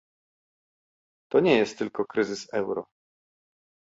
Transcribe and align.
To 1.31 1.39
nie 1.39 1.57
jest 1.57 1.77
tylko 1.77 2.05
kryzys 2.05 2.53
euro 2.53 2.85